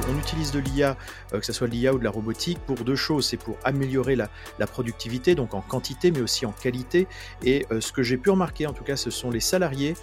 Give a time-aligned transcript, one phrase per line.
[0.00, 0.96] qu'on utilise de l'IA,
[1.30, 3.26] que ce soit de l'IA ou de la robotique, pour deux choses.
[3.26, 4.28] C'est pour améliorer la,
[4.58, 7.06] la, productivité, donc en quantité, mais aussi en qualité.
[7.42, 9.94] Et ce que j'ai pu remarquer, en tout cas, ce sont les salariés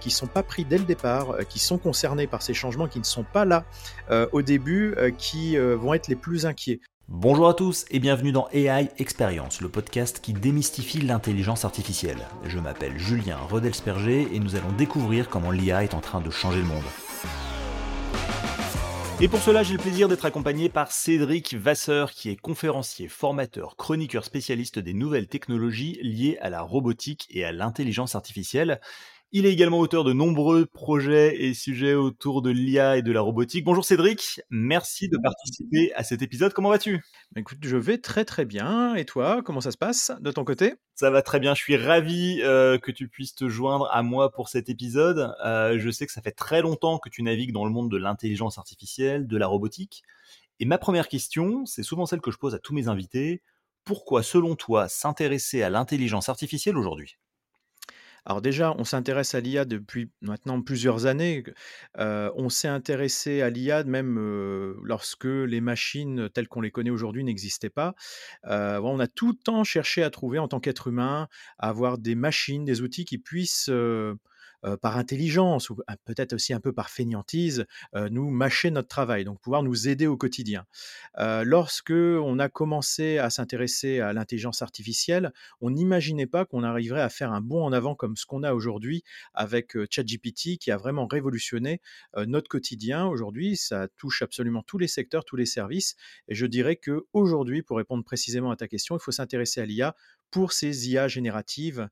[0.00, 2.98] qui ne sont pas pris dès le départ, qui sont concernés par ces changements, qui
[2.98, 3.64] ne sont pas là
[4.32, 6.80] au début, qui vont être les plus inquiets.
[7.12, 12.20] Bonjour à tous et bienvenue dans AI Experience, le podcast qui démystifie l'intelligence artificielle.
[12.44, 16.60] Je m'appelle Julien Rodelsperger et nous allons découvrir comment l'IA est en train de changer
[16.60, 16.84] le monde.
[19.22, 23.76] Et pour cela, j'ai le plaisir d'être accompagné par Cédric Vasseur, qui est conférencier, formateur,
[23.76, 28.80] chroniqueur spécialiste des nouvelles technologies liées à la robotique et à l'intelligence artificielle.
[29.32, 33.20] Il est également auteur de nombreux projets et sujets autour de l'IA et de la
[33.20, 33.64] robotique.
[33.64, 36.52] Bonjour Cédric, merci de participer à cet épisode.
[36.52, 37.00] Comment vas-tu?
[37.36, 38.96] Écoute, je vais très très bien.
[38.96, 40.74] Et toi, comment ça se passe de ton côté?
[40.96, 41.54] Ça va très bien.
[41.54, 45.32] Je suis ravi euh, que tu puisses te joindre à moi pour cet épisode.
[45.44, 47.98] Euh, je sais que ça fait très longtemps que tu navigues dans le monde de
[47.98, 50.02] l'intelligence artificielle, de la robotique.
[50.58, 53.42] Et ma première question, c'est souvent celle que je pose à tous mes invités.
[53.84, 57.16] Pourquoi, selon toi, s'intéresser à l'intelligence artificielle aujourd'hui?
[58.26, 61.44] Alors déjà, on s'intéresse à l'IA depuis maintenant plusieurs années.
[61.98, 64.18] on s'est intéressé à l'IA même
[64.82, 67.94] lorsque les machines telles qu'on les connaît aujourd'hui n'existaient pas.
[68.44, 72.14] on a tout le temps cherché à trouver en tant qu'être humain, à avoir des
[72.14, 74.14] machines, des outils qui puissent euh,
[74.80, 79.62] par intelligence ou peut-être aussi un peu par fainéantise, nous mâcher notre travail, donc pouvoir
[79.62, 80.64] nous aider au quotidien.
[81.18, 87.08] Lorsque on a commencé à s'intéresser à l'intelligence artificielle, on n'imaginait pas qu'on arriverait à
[87.08, 89.02] faire un bond en avant comme ce qu'on a aujourd'hui
[89.34, 91.80] avec ChatGPT qui a vraiment révolutionné
[92.26, 93.06] notre quotidien.
[93.06, 95.96] Aujourd'hui, ça touche absolument tous les secteurs, tous les services.
[96.28, 99.66] Et je dirais que aujourd'hui, pour répondre précisément à ta question, il faut s'intéresser à
[99.66, 99.94] l'IA
[100.30, 101.88] pour ces IA génératives,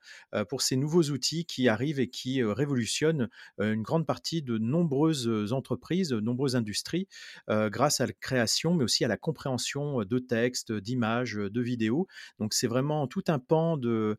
[0.48, 6.08] pour ces nouveaux outils qui arrivent et qui révolutionnent une grande partie de nombreuses entreprises,
[6.11, 7.08] de nombreuses industries,
[7.48, 12.06] grâce à la création, mais aussi à la compréhension de textes, d'images, de vidéos.
[12.39, 14.18] Donc c'est vraiment tout un pan de,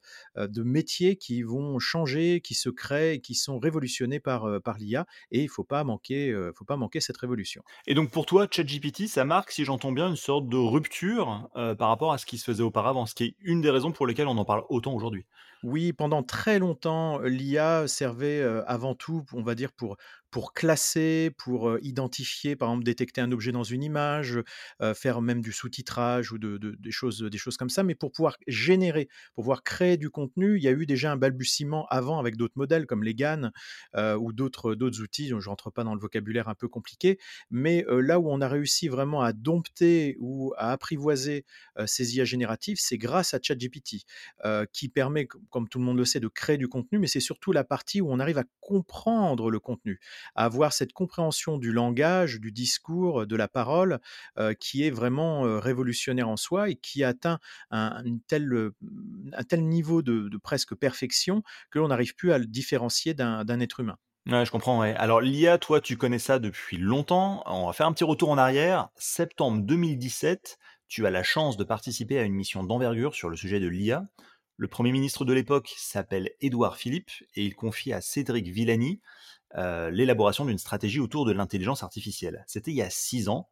[0.58, 5.46] métiers qui vont changer, qui se créent, qui sont révolutionnés par, par l'IA, et il
[5.46, 7.64] ne faut pas manquer, faut pas manquer cette révolution.
[7.88, 11.90] Et donc pour toi, ChatGPT, ça marque, si j'entends bien, une sorte de rupture par
[11.90, 14.28] rapport à ce qui se faisait auparavant, ce qui est une des raisons pour lesquels
[14.28, 15.26] on en parle autant aujourd'hui.
[15.64, 19.98] Oui, pendant très longtemps, l'IA servait avant tout, on va dire, pour
[20.32, 24.40] pour classer, pour identifier, par exemple, détecter un objet dans une image,
[24.96, 27.24] faire même du sous-titrage ou de, des, choses,
[27.58, 27.84] comme ça.
[27.84, 31.18] Mais pour pouvoir générer, pour pouvoir créer du contenu, il y a eu déjà un
[31.18, 33.52] balbutiement avant avec d'autres modèles comme les GAN
[33.96, 35.30] ou d'autres, outils.
[35.30, 37.20] je rentre pas dans le vocabulaire un peu compliqué.
[37.50, 41.46] Mais là où on a réussi vraiment à dompter ou à apprivoiser
[41.86, 44.06] ces IA génératives, c'est grâce à ChatGPT,
[44.72, 47.52] qui permet, comme tout le monde le sait, de créer du contenu, mais c'est surtout
[47.52, 50.00] la partie où on arrive à comprendre le contenu
[50.36, 54.00] à avoir cette compréhension du langage, du discours, de la parole,
[54.60, 57.40] qui est vraiment révolutionnaire en soi et qui atteint
[57.72, 58.72] un, tel,
[59.34, 63.80] un tel niveau de, presque perfection que l'on n'arrive plus à le différencier d'un être
[63.80, 63.98] humain.
[64.26, 64.82] Je comprends.
[64.82, 67.42] Alors l'IA, toi, tu connais ça depuis longtemps.
[67.48, 68.90] On va faire un petit retour en arrière.
[68.96, 73.60] Septembre 2017, tu as la chance de participer à une mission d'envergure sur le sujet
[73.60, 74.04] de l'IA.
[74.58, 79.00] Le Premier ministre de l'époque s'appelle Édouard Philippe et il confie à Cédric Villani
[79.58, 82.44] euh, l'élaboration d'une stratégie autour de l'intelligence artificielle.
[82.48, 83.50] C'était il y a six ans.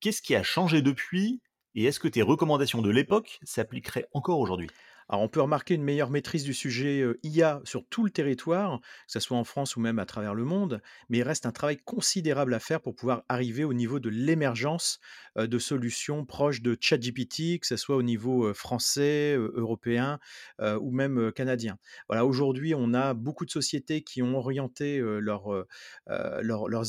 [0.00, 1.42] Qu'est-ce qui a changé depuis?
[1.74, 4.68] Et est-ce que tes recommandations de l'époque s'appliqueraient encore aujourd'hui?
[5.10, 8.86] Alors, on peut remarquer une meilleure maîtrise du sujet IA sur tout le territoire, que
[9.08, 11.78] ce soit en France ou même à travers le monde, mais il reste un travail
[11.78, 15.00] considérable à faire pour pouvoir arriver au niveau de l'émergence
[15.36, 20.20] de solutions proches de ChatGPT, que ce soit au niveau français, européen
[20.60, 21.76] ou même canadien.
[22.08, 25.66] Voilà, aujourd'hui, on a beaucoup de sociétés qui ont orienté leurs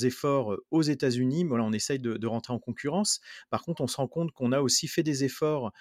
[0.06, 1.44] efforts aux États-Unis.
[1.46, 3.20] Voilà, on essaye de, de, rentrer en concurrence.
[3.50, 5.72] Par contre, on se rend compte qu'on a aussi fait des efforts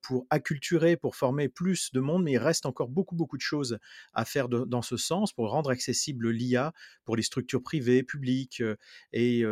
[0.00, 3.78] pour acculturer, pour former plus de monde, mais il reste encore beaucoup, beaucoup de choses
[4.14, 6.72] à faire dans ce sens pour rendre accessible l'IA
[7.04, 8.62] pour les structures privées, publiques.
[9.12, 9.44] et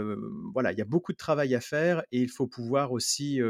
[0.52, 3.40] voilà, il y a beaucoup de travail à faire et il faut pouvoir aussi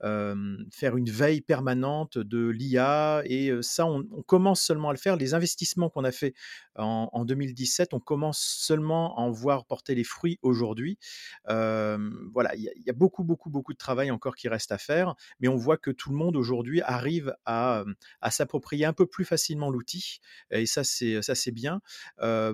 [0.00, 3.22] faire une veille permanente de l'IA.
[3.26, 5.16] Et ça, on, commence seulement à le faire.
[5.16, 6.34] Les investissements qu'on a fait
[6.76, 10.98] en, 2017, on commence seulement à en voir porter les fruits aujourd'hui.
[11.46, 15.48] voilà, il y, a beaucoup, beaucoup, beaucoup de travail encore qui reste à faire, mais
[15.48, 17.84] on voit que tout le monde aujourd'hui arrive à
[18.32, 20.20] s'approprier un peu plus facilement l'outil.
[20.50, 21.80] Et ça, c'est ça c'est bien.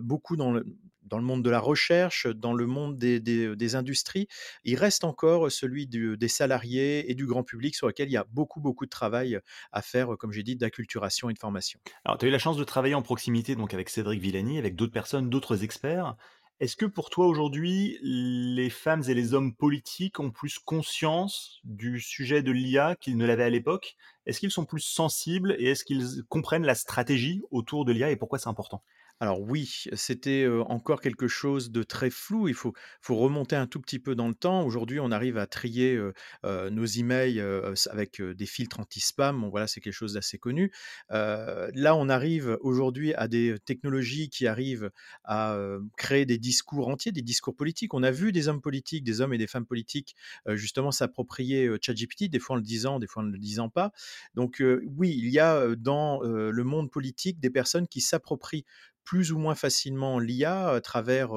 [0.02, 0.64] beaucoup dans le,
[1.08, 4.28] dans le monde de la recherche, dans le monde des, des, industries,
[4.64, 8.26] il reste encore celui des salariés et du grand public sur lequel il y a
[8.30, 9.40] beaucoup, beaucoup de travail
[9.72, 11.80] à faire, comme j'ai dit, d'acculturation et de formation.
[12.04, 14.76] Alors, tu as eu la chance de travailler en proximité donc avec Cédric Villani, avec
[14.76, 16.16] d'autres personnes, d'autres experts.
[16.60, 22.00] Est-ce que pour toi aujourd'hui, les femmes et les hommes politiques ont plus conscience du
[22.00, 23.96] sujet de l'IA qu'ils ne l'avaient à l'époque?
[24.26, 28.16] Est-ce qu'ils sont plus sensibles et est-ce qu'ils comprennent la stratégie autour de l'IA et
[28.16, 28.82] pourquoi c'est important?
[29.20, 32.46] Alors oui, c'était, encore quelque chose de très flou.
[32.46, 32.72] Il faut
[33.08, 34.64] remonter un tout petit peu dans le temps.
[34.64, 36.12] Aujourd'hui, on arrive à trier, heu
[36.46, 37.42] heu, nos emails,
[37.90, 39.40] avec, des filtres anti-spam.
[39.40, 40.70] Bon voilà, c'est quelque chose d'assez connu.
[41.10, 44.90] Là, on arrive aujourd'hui à des, technologies qui arrivent
[45.24, 45.58] à,
[45.96, 47.94] créer des discours entiers, des discours politiques.
[47.94, 50.14] On a vu des hommes politiques, des hommes et des femmes politiques,
[50.46, 53.90] justement s'approprier, ChatGPT, des fois en le disant, des fois en ne le disant pas.
[54.34, 54.62] Donc,
[54.96, 58.64] oui, il y a, dans, le monde politique des personnes qui s'approprient
[59.08, 61.30] plus ou moins facilement l'IA à travers,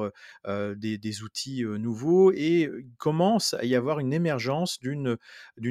[0.46, 5.16] des outils, nouveaux et commence à y avoir une émergence d'une,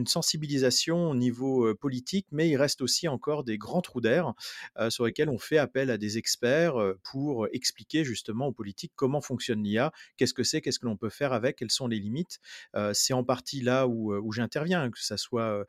[0.07, 4.33] sensibilisation au niveau, politique, mais il reste aussi encore des grands trous d'air,
[4.89, 9.61] sur lesquels on fait appel à des experts, pour expliquer justement aux politiques comment fonctionne
[9.61, 12.39] l'IA, qu'est-ce que c'est, qu'est-ce que l'on peut faire avec, quelles sont les limites.
[12.93, 15.67] C'est en partie là où, où j'interviens, que ça soit,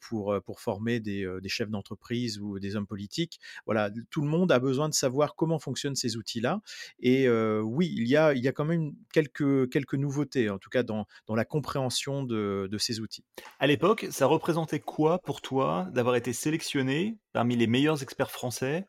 [0.00, 3.38] pour, pour former des, des chefs d'entreprise ou des hommes politiques.
[3.64, 6.60] Voilà, tout le monde a besoin de savoir comment fonctionnent ces outils-là
[7.00, 10.70] et oui, il y a il y a quand même quelques quelques nouveautés, en tout
[10.70, 13.24] cas dans dans la compréhension de de ces outils.
[13.58, 18.88] À l'époque, ça représentait quoi pour toi d'avoir été sélectionné parmi les meilleurs experts français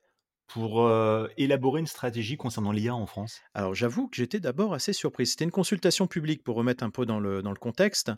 [0.50, 0.90] pour,
[1.38, 3.42] élaborer une stratégie concernant l'IA en France?
[3.54, 5.28] Alors j'avoue que j'étais d'abord assez surpris.
[5.28, 8.12] C'était une consultation publique pour remettre un peu dans le dans le contexte.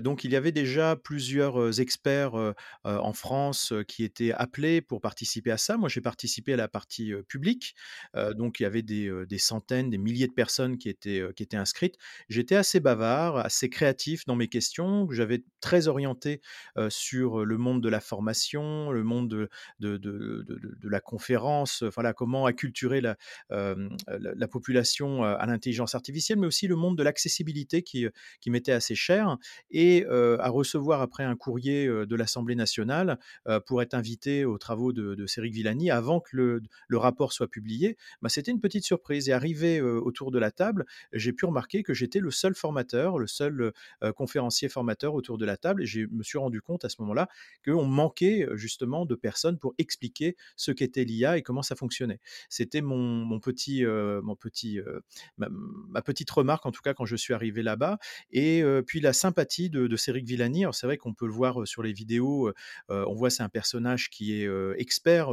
[0.00, 5.58] Donc il y avait déjà plusieurs, experts, en France, qui étaient appelés pour participer à
[5.58, 5.76] ça.
[5.76, 7.74] Moi, j'ai participé à la partie, publique.
[8.14, 11.56] Donc il y avait des, des centaines, des milliers de personnes qui étaient, qui étaient
[11.56, 11.96] inscrites.
[12.28, 15.08] J'étais assez bavard, assez créatif dans mes questions.
[15.10, 16.40] J'avais très orienté,
[16.88, 19.48] sur, le monde de la formation, le monde de
[19.80, 23.16] de de de de de la conférence, voilà, comment acculturer la,
[23.50, 28.06] la population, heu, à l'intelligence artificielle, mais aussi le monde de l'accessibilité qui,
[28.40, 29.36] qui m'était assez cher
[29.70, 33.18] et à recevoir après un courrier, de l'Assemblée nationale,
[33.66, 37.48] pour être invité aux travaux de de Céric Villani avant que le le rapport soit
[37.48, 41.82] publié, bah, c'était une petite surprise et arrivé, autour de la table, j'ai pu remarquer
[41.82, 43.72] que j'étais le seul formateur, le seul,
[44.16, 47.28] conférencier formateur autour de la table et je me suis rendu compte à ce moment-là
[47.64, 52.20] qu'on manquait, justement de personnes pour expliquer ce qu'était l'IA et comment ça fonctionnait.
[52.48, 55.02] C'était mon petit, mon petit, heu,
[55.38, 57.98] ma ma petite remarque en tout cas quand je suis arrivé là-bas
[58.30, 60.64] et heu, puis la sympathie de Céric Villani.
[60.64, 62.52] Alors c'est vrai qu'on peut le voir, sur les vidéos,
[62.88, 64.48] on voit c'est un personnage qui est,
[64.78, 65.30] expert,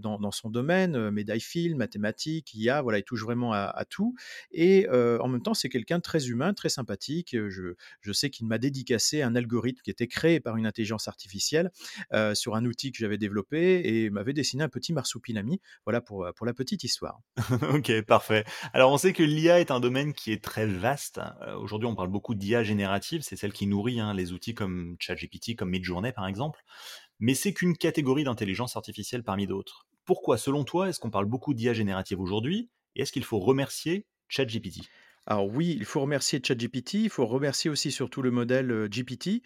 [0.00, 4.14] dans son domaine, médaille Fields, mathématiques, IA, voilà, il touche vraiment à tout
[4.52, 8.58] et en même temps, c'est quelqu'un de très humain, très sympathique, je sais qu'il m'a
[8.58, 11.70] dédicacé un algorithme qui était créé par une intelligence artificielle,
[12.34, 15.57] sur un outil que j'avais développé et m'avait dessiné un petit marsupilami.
[15.86, 17.20] Voilà pour, heu, pour la petite histoire.
[17.74, 18.44] OK, parfait.
[18.72, 21.20] Alors on sait que l'IA est un domaine qui est très vaste.
[21.46, 24.96] Heu, aujourd'hui, on parle beaucoup d'IA générative, c'est celle qui nourrit, hein, les outils comme
[24.98, 26.60] ChatGPT, comme Midjourney, par exemple.
[27.20, 29.86] Mais c'est qu'une catégorie d'intelligence artificielle parmi d'autres.
[30.04, 32.70] Pourquoi, selon toi, est-ce qu'on parle beaucoup d'IA générative aujourd'hui?
[32.96, 34.90] Et est-ce qu'il faut remercier ChatGPT?
[35.30, 39.42] Alors oui, il faut remercier ChatGPT, il faut remercier aussi surtout le modèle, GPT,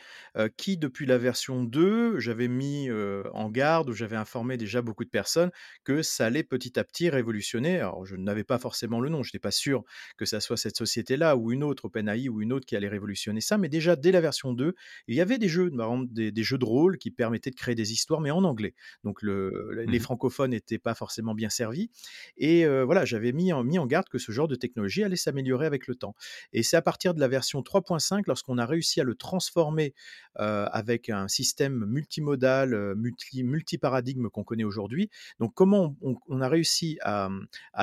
[0.56, 2.88] qui depuis la version 2, j'avais mis,
[3.32, 5.50] en garde ou j'avais informé déjà beaucoup de personnes
[5.82, 7.78] que ça allait petit à petit révolutionner.
[7.80, 9.82] Alors je n'avais pas forcément le nom, je n'étais pas sûr
[10.16, 13.40] que ça soit cette société-là ou une autre, OpenAI ou une autre qui allait révolutionner
[13.40, 14.74] ça, mais déjà dès la version 2,
[15.08, 17.56] il y avait des jeux, par exemple des des jeux de rôle qui permettaient de
[17.56, 18.74] créer des histoires, mais en anglais.
[19.02, 21.90] Donc le les Mmh francophones n'étaient pas forcément bien servis
[22.36, 25.66] et voilà, j'avais mis en mis en garde que ce genre de technologie allait s'améliorer
[25.86, 26.14] le temps.
[26.52, 29.94] Et c'est à partir de la version 3.5, lorsqu'on a réussi à le transformer,
[30.36, 35.10] avec un système multimodal, multi multiparadigme qu'on connaît aujourd'hui.
[35.40, 37.28] Donc comment on a réussi à,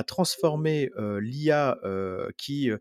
[0.08, 1.78] transformer, l'IA,
[2.38, 2.72] qui,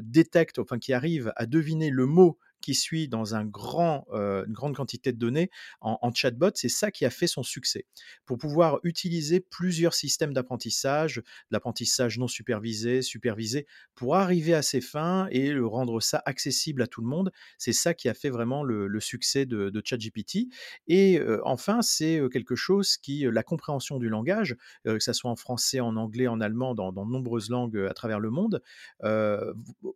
[0.00, 4.52] détecte, enfin qui arrive à deviner le mot qui suit dans un grand, heu, une
[4.52, 7.86] grande quantité de données en en chatbot, c'est ça qui a fait son succès.
[8.26, 15.28] Pour pouvoir utiliser plusieurs systèmes d'apprentissage, l'apprentissage non supervisé, supervisé, pour arriver à ses fins
[15.30, 17.30] et le rendre ça accessible à tout le monde.
[17.58, 20.48] C'est ça qui a fait vraiment le succès de ChatGPT
[20.86, 25.30] et heu, enfin, c'est, heu, quelque chose qui, la compréhension du langage, que ça soit
[25.30, 28.62] en français, en anglais, en allemand, dans de nombreuses langues, à travers le monde,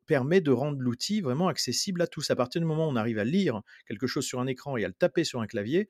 [0.06, 2.30] permet de rendre l'outil vraiment accessible à tous.
[2.30, 4.85] À partir du moment où on arrive à lire quelque chose sur un écran et
[4.85, 5.88] à le taper sur un clavier,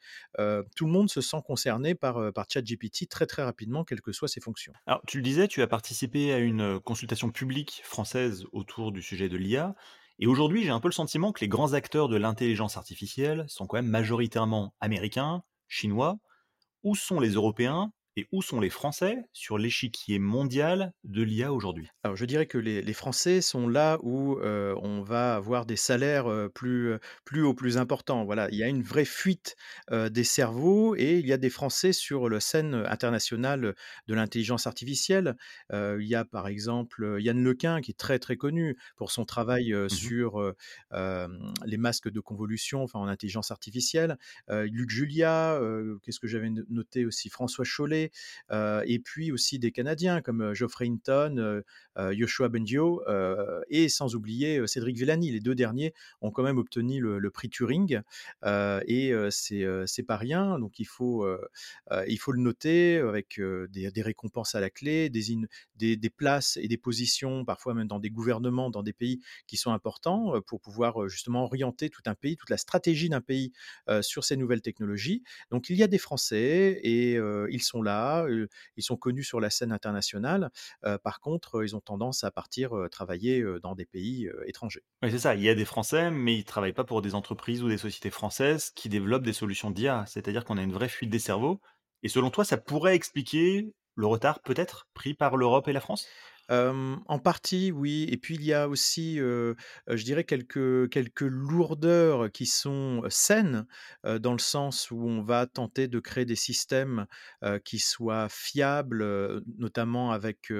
[0.77, 4.29] tout le monde se sent concerné par, par ChatGPT très, très rapidement, quelles que soient
[4.29, 4.73] ses fonctions.
[4.87, 9.29] Alors, tu le disais, tu as participé à une, consultation publique française autour du sujet
[9.29, 9.75] de l'IA
[10.21, 13.67] et aujourd'hui, j'ai un peu le sentiment que les grands acteurs de l'intelligence artificielle sont
[13.67, 16.19] quand même majoritairement américains, chinois.
[16.83, 21.89] Où sont les Européens Et où sont les Français sur l'échiquier mondial de l'IA aujourd'hui?
[22.05, 25.77] Alors je dirais que les les Français sont là où, heu, on va avoir des
[25.77, 26.95] salaires, heu, plus,
[27.25, 28.25] plus hauts, plus importants.
[28.25, 29.57] Voilà, il y a une vraie fuite,
[29.93, 33.75] heu, des cerveaux et il y a des Français sur la scène internationale,
[34.07, 35.37] de l'intelligence artificielle.
[35.73, 39.75] Il y a par exemple, Yann Lequin qui est très, très connu pour son travail,
[39.91, 40.55] Mmh sur,
[40.93, 44.17] les masques de convolution, enfin en intelligence artificielle.
[44.49, 45.61] Luc Julia,
[46.03, 47.29] qu'est-ce que j'avais no noté aussi?
[47.29, 48.08] François Chollet,
[48.51, 51.63] et puis aussi des Canadiens comme, Geoffrey Hinton,
[51.97, 55.31] Yoshua Bengio heu et sans oublier, Cédric Villani.
[55.31, 58.01] Les 2 derniers ont quand même obtenu le prix Turing,
[58.45, 60.59] et c'est, pas rien.
[60.59, 61.27] Donc il faut,
[62.07, 67.45] il faut le noter avec, des récompenses à la clé, des places et des positions,
[67.45, 71.91] parfois même dans des gouvernements, dans des pays qui sont importants, pour pouvoir, justement orienter
[71.91, 73.53] tout un pays, toute la stratégie d'un pays,
[74.01, 75.23] sur ces nouvelles technologies.
[75.51, 77.98] Donc il y a des Français et ils sont là,
[78.77, 80.51] ils sont connus sur la scène internationale.
[81.03, 84.85] Par contre, ils ont tendance à partir, travailler, dans des pays, étrangers.
[85.03, 87.63] Oui, c'est ça, il y a des Français, mais ils travaillent pas pour des entreprises
[87.63, 90.05] ou des sociétés françaises qui développent des solutions d'IA.
[90.07, 91.61] C'est-à-dire qu'on a une vraie fuite des cerveaux
[92.03, 96.07] et selon toi, ça pourrait expliquer le retard peut-être pris par l'Europe et la France?
[96.51, 103.03] En partie, oui et puis il y a aussi, je dirais quelques lourdeurs qui sont,
[103.11, 103.67] saines,
[104.05, 107.07] dans le sens où on va tenter de créer des systèmes,
[107.65, 110.53] qui soient fiables, notamment avec,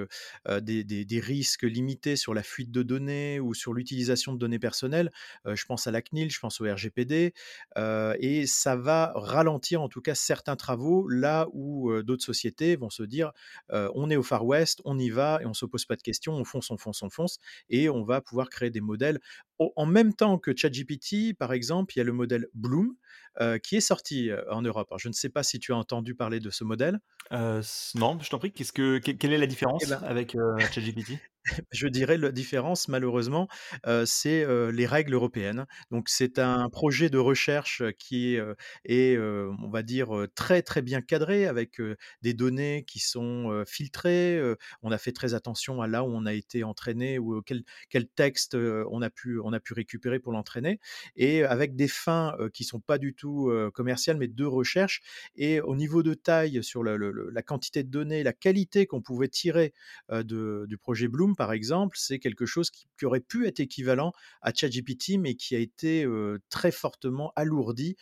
[0.61, 5.11] des des risques limités sur la fuite de données ou sur l'utilisation de données personnelles.
[5.47, 7.33] Je pense à la CNIL, je pense au RGPD,
[7.77, 13.03] et ça va ralentir en tout cas certains travaux là où, d'autres sociétés vont se
[13.03, 13.33] dire:
[13.71, 16.45] on est au Far West, on y va et on se pas de questions, on
[16.45, 19.21] fonce, on fonce, on fonce et on va pouvoir créer des modèles.
[19.59, 22.95] En même temps que ChatGPT, par exemple, il y a le modèle Bloom,
[23.41, 24.89] heu, qui est sorti, heu, en Europe.
[24.91, 27.01] Alors je ne sais pas si tu as entendu parler de ce modèle?
[27.31, 29.47] Heu, s non, je t'en prie, qu'est-ce que que quelle est la
[29.81, 30.37] Eh différence ben avec,
[30.71, 31.21] ChatGPT?
[31.73, 33.49] Je dirais la différence malheureusement,
[33.87, 35.67] heu, c'est, les règles européennes.
[35.91, 38.39] Donc c'est un projet de recherche, qui
[38.85, 41.81] est, on va dire, très, très bien cadré avec,
[42.23, 44.41] des données qui sont, filtrées,
[44.83, 48.09] on a fait très attention à là où on a été entraîné ou, quel quel
[48.09, 50.81] texte, on a pu on a pu récupérer pour l'entraîner
[51.17, 55.01] et avec des fins, qui sont pas du tout, commerciales mais de recherche
[55.37, 59.73] et au niveau de taille sur la quantité de données, la qualité qu'on pouvait tirer,
[60.13, 64.13] du projet Bloom, par exemple, c'est quelque chose qui aurait pu être équivalent
[64.43, 66.07] à ChatGPT, mais qui a été,
[66.51, 67.97] très fortement alourdi,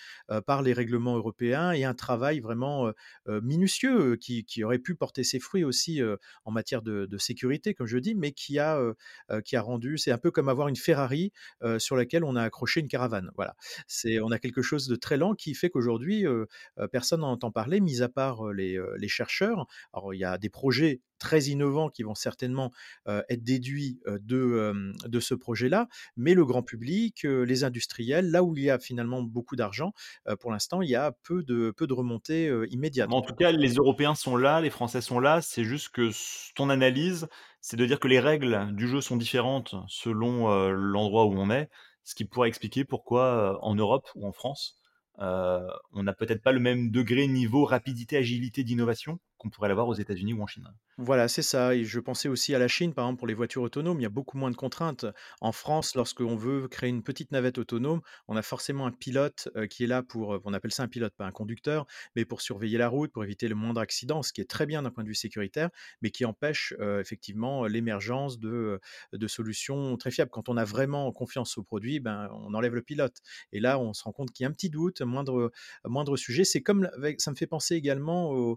[0.47, 2.93] par les règlements européens et un travail vraiment,
[3.27, 6.01] minutieux, qui aurait pu porter ses fruits aussi,
[6.45, 8.95] en matière de sécurité, comme je dis, mais qui a
[9.55, 11.33] rendu c'est un peu comme avoir une Ferrari,
[11.79, 13.31] sur laquelle on a accroché une caravane.
[13.37, 13.55] Voilà.
[13.87, 16.25] C'est on a quelque chose de très lent qui fait qu'aujourd'hui,
[16.93, 19.67] personne n'en entend parler, mis à part, les, les chercheurs.
[19.93, 22.73] Alors il y a des projets très innovants qui vont certainement,
[23.07, 25.89] être déduits, de, de ce projet-là.
[26.17, 29.93] Mais le grand public, les industriels, là où il y a finalement beaucoup d'argent,
[30.41, 33.53] pour l'instant, il y a peu de peu de remontées, immédiates, en tout cas.
[33.53, 36.11] les Européens sont là, les Français sont là, c'est juste que
[36.55, 37.29] ton analyse,
[37.61, 41.69] c'est de dire que les règles du jeu sont différentes selon, l'endroit où on est,
[42.05, 44.79] ce qui pourrait expliquer pourquoi, en Europe ou en France,
[45.19, 49.95] on n'a peut-être pas le même degré, niveau, rapidité, agilité d'innovation qu'on pourrait l'avoir aux
[49.95, 50.69] États-Unis ou en Chine.
[50.99, 53.61] Voilà, c'est ça et je pensais aussi à la Chine, par exemple, pour les voitures
[53.61, 55.05] autonomes, il y a beaucoup moins de contraintes.
[55.43, 59.67] En France, lorsqu'on veut créer une petite navette autonome, on a forcément un pilote, heu,
[59.67, 62.41] qui est là pour, heu on appelle ça un pilote, pas un conducteur, mais pour
[62.41, 65.05] surveiller la route, pour éviter le moindre accident, ce qui est très bien d'un point
[65.05, 65.69] de vue sécuritaire,
[66.01, 68.81] mais qui empêche, heu, effectivement, l'émergence de,
[69.13, 70.31] de solutions très fiables.
[70.31, 73.19] Quand on a vraiment confiance au produit, ben, on enlève le pilote
[73.53, 75.53] et là, on se rend compte qu'il y a un petit doute, moindre,
[75.85, 76.45] moindre sujet.
[76.45, 76.89] C'est comme
[77.19, 78.57] ça me fait penser également au,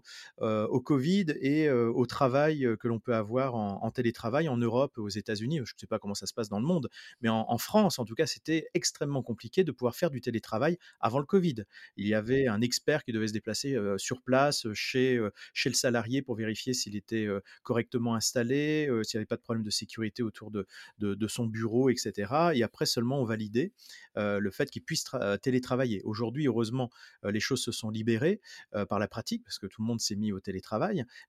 [0.70, 5.56] au covid et au travail, que l'on peut avoir en télétravail en Europe, aux États-Unis.
[5.64, 6.88] Je ne sais pas comment ça se passe dans le monde,
[7.20, 11.18] mais en France, en tout cas, c'était extrêmement compliqué de pouvoir faire du télétravail avant
[11.18, 11.64] le covid.
[11.96, 15.20] Il y avait un expert qui devait se déplacer, sur place, chez,
[15.52, 17.28] chez le salarié pour vérifier s'il était,
[17.62, 20.66] correctement installé, s'il y avait pas de problème de sécurité autour de
[20.98, 23.72] de son bureau et cetera et après seulement on validait,
[24.16, 26.02] le fait qu'il puisse tra télétravailler.
[26.04, 26.90] Aujourd'hui, heureusement,
[27.24, 28.40] heu, les choses se sont libérées,
[28.88, 30.59] par la pratique parce que tout le monde s'est mis au télétravail.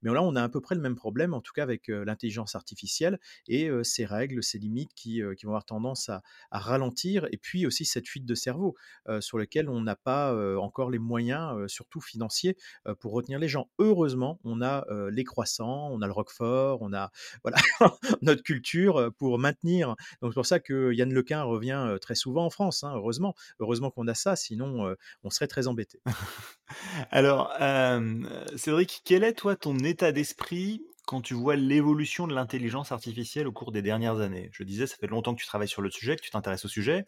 [0.01, 2.55] Mais là, on a à peu près le même problème, en tout cas avec, l'intelligence
[2.55, 6.21] artificielle et ses règles, ses limites qui, vont avoir tendance à
[6.51, 8.75] ralentir et puis aussi cette fuite de cerveau,
[9.19, 12.57] sur lequel on n'a pas, encore les moyens, surtout financiers,
[13.00, 13.69] pour retenir les gens.
[13.79, 17.11] Heureusement, on a, les croissants, on a le roquefort, on a
[17.43, 17.57] voilà
[18.21, 22.50] notre culture, pour maintenir donc c'est pour ça que Yann Lequin revient, très souvent en
[22.50, 23.35] France, hein, heureusement.
[23.59, 26.01] Heureusement qu'on a ça, sinon, on serait très embêtés.
[27.11, 32.34] Alors, hem, Cédric, quelle quel est, toi, ton état d'esprit quand tu vois l'évolution de
[32.34, 34.50] l'intelligence artificielle au cours des dernières années?
[34.51, 36.68] Je disais, ça fait longtemps que tu travailles sur le sujet, que tu t'intéresses au
[36.68, 37.06] sujet.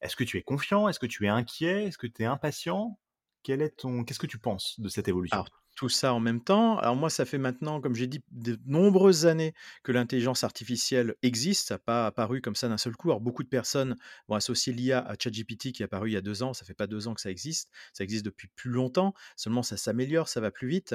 [0.00, 0.88] Est-ce que tu es confiant?
[0.88, 1.84] Est-ce que tu es inquiet?
[1.84, 2.98] Est-ce que tu es impatient?
[3.44, 5.44] Quel est ton qu'est-ce que tu penses de cette évolution?
[5.74, 6.78] Tout ça en même temps.
[6.78, 11.68] Alors moi, ça fait maintenant, comme j'ai dit, de nombreuses années que l'intelligence artificielle existe.
[11.68, 13.08] Ça n'a pas apparu comme ça d'un seul coup.
[13.10, 13.96] Alors beaucoup de personnes
[14.28, 16.52] vont associer l'IA à ChatGPT qui est apparu il y a 2 ans.
[16.54, 17.70] Ça fait pas 2 ans que ça existe.
[17.94, 19.14] Ça existe depuis plus longtemps.
[19.36, 20.94] Seulement ça s'améliore, ça va plus vite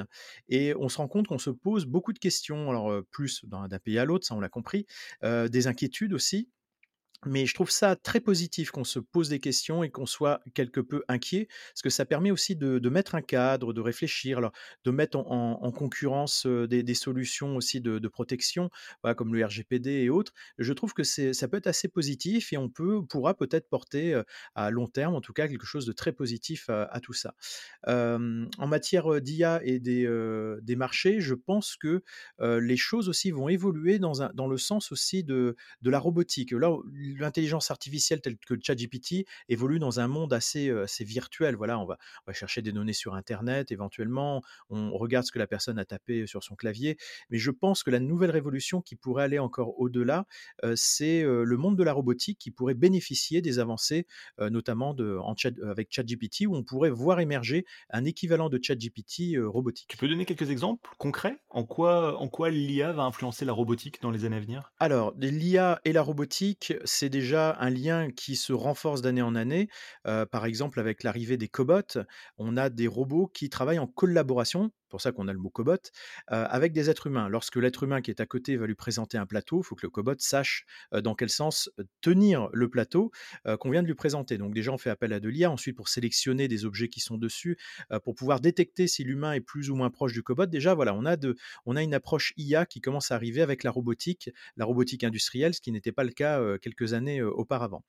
[0.50, 2.70] et on se rend compte qu'on se pose beaucoup de questions.
[2.70, 4.86] Alors, heu, plus d'un pays à l'autre, ça on l'a compris,
[5.24, 6.50] heu, des inquiétudes aussi
[7.26, 10.80] mais je trouve ça très positif qu'on se pose des questions et qu'on soit quelque
[10.80, 14.52] peu inquiet, parce que ça permet aussi de mettre un cadre, de réfléchir,
[14.84, 18.70] de mettre en en en concurrence, des solutions aussi de protection,
[19.18, 20.34] comme le RGPD et autres.
[20.58, 24.22] Je trouve que ça peut être assez positif et on pourra peut-être porter,
[24.56, 27.34] à long terme, en tout cas, quelque chose de très positif à tout ça.
[27.88, 32.04] En matière, d'IA et des, marchés, je pense que,
[32.40, 36.52] les choses aussi vont évoluer dans le sens aussi de de la robotique.
[36.52, 36.76] Là,
[37.18, 40.72] l'intelligence artificielle telle que ChatGPT évolue dans un monde assez,
[41.02, 41.56] virtuel.
[41.56, 45.40] Voilà, on va on va chercher des données sur internet éventuellement, on regarde ce que
[45.40, 46.98] la personne a tapé sur son clavier.
[47.30, 50.26] Mais je pense que la nouvelle révolution qui pourrait aller encore au-delà,
[50.76, 54.06] c'est, le monde de la robotique qui pourrait bénéficier des avancées,
[54.40, 59.36] notamment de en chat avec ChatGPT où on pourrait voir émerger un équivalent de ChatGPT,
[59.36, 59.48] heu,
[59.90, 59.98] Tu robotique.
[59.98, 61.42] peux donner quelques exemples concrets?
[61.50, 64.74] En quoi en quoi l'IA va influencer la robotique dans les années à venir?
[64.80, 69.70] Alors, l'IA et la robotique, c'est déjà un lien qui se renforce d'année en année.
[70.04, 72.00] Par exemple, avec l'arrivée des cobots,
[72.38, 75.78] on a des robots qui travaillent en collaboration, pour ça qu'on a le mot cobot,
[76.28, 77.30] avec des êtres humains.
[77.30, 79.86] Lorsque l'être humain qui est à côté va lui présenter un plateau, il faut que
[79.86, 81.70] le cobot sache, dans quel sens,
[82.02, 83.12] tenir le plateau,
[83.60, 84.38] qu'on vient de lui présenter.
[84.38, 87.18] Donc déjà, on fait appel à de l'IA, ensuite pour sélectionner des objets qui sont
[87.18, 87.58] dessus,
[88.04, 90.46] pour pouvoir détecter si l'humain est plus ou moins proche du cobot.
[90.46, 93.64] Déjà, voilà, on a de on a une approche IA qui commence à arriver avec
[93.64, 97.84] la robotique, la robotique industrielle, ce qui n'était pas le cas, quelques années, auparavant.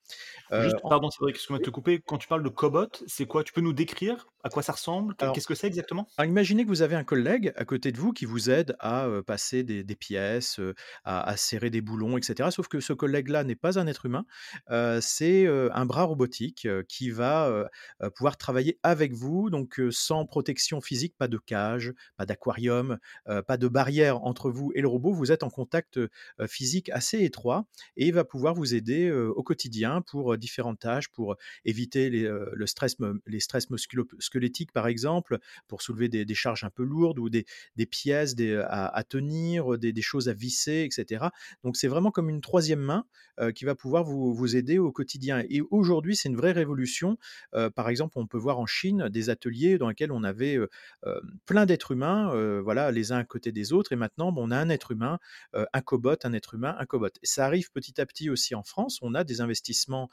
[0.53, 3.45] Juste, pardon Cédric, excuse-moi de oui, te couper, quand tu parles de cobot, c'est quoi?
[3.45, 5.15] Tu peux nous décrire à quoi ça ressemble?
[5.17, 6.09] Qu'est-ce que c'est exactement?
[6.17, 9.09] Alors imaginez que vous avez un collègue à côté de vous qui vous aide à,
[9.27, 10.61] passer des pièces,
[11.05, 12.51] à serrer des boulons et cetera?
[12.51, 14.25] Sauf que ce collègue-là n'est pas un être humain,
[15.01, 17.69] c'est, un bras robotique, qui va,
[18.15, 22.99] pouvoir travailler avec vous donc sans protection physique, pas de cage, pas d'aquarium,
[23.47, 25.13] pas de barrière entre vous et le robot.
[25.13, 25.99] Vous êtes en contact,
[26.47, 31.37] physique assez étroit et il va pouvoir vous aider, au quotidien pour, différentes tâches, pour,
[31.65, 32.23] éviter les,
[32.53, 32.97] le stress
[33.27, 33.41] les
[34.73, 37.45] par exemple, pour soulever des, des charges un lourdes ou des,
[37.87, 38.35] pièces
[38.69, 41.27] à, tenir, des, choses à visser, etc.
[41.65, 43.05] Donc c'est vraiment comme une troisième main
[43.55, 45.45] qui va pouvoir vous, aider au quotidien.
[45.49, 47.19] Et aujourd'hui, c'est une vraie révolution.
[47.75, 50.59] Par exemple, on peut voir en Chine des ateliers dans lesquels on avait
[51.47, 53.93] plein d'êtres humains, voilà, les uns à côté des autres.
[53.93, 55.19] Et maintenant, bon, on a un être humain,
[55.55, 57.09] un cobot, un être humain, un cobot.
[57.23, 58.99] Et ça arrive petit à petit aussi en France.
[59.03, 60.09] On a des investissements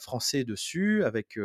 [0.00, 1.38] français dessus avec,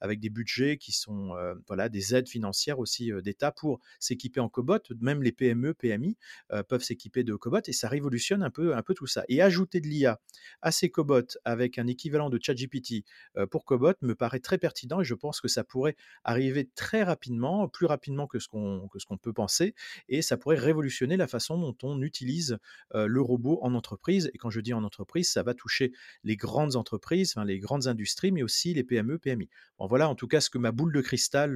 [0.00, 1.34] avec des budgets qui sont
[1.66, 4.78] voilà, des aides financières aussi d'État pour s'équiper en cobot.
[5.00, 6.16] Même les PME, PMI
[6.52, 9.24] euh, peuvent s'équiper de cobots et ça révolutionne un peu, un peu tout ça.
[9.28, 10.20] Et ajouter de l'IA
[10.62, 13.04] à ces cobots avec un équivalent de ChatGPT
[13.36, 17.02] euh, pour cobot me paraît très pertinent et je pense que ça pourrait arriver très
[17.02, 18.88] rapidement, plus rapidement que ce qu'on
[19.20, 19.74] peut penser
[20.08, 22.58] et ça pourrait révolutionner la façon dont on utilise
[22.94, 24.30] euh, le robot en entreprise.
[24.34, 25.92] Et quand je dis en entreprise, ça va toucher
[26.24, 29.48] les grandes entreprises, les grandes industries, mais aussi les PME, PMI.
[29.78, 31.52] Voilà en tout cas ce que ma boule de cristal